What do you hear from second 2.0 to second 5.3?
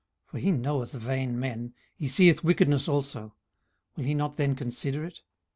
seeth wickedness also; will he not then consider it?